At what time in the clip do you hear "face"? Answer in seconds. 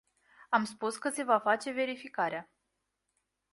1.39-1.71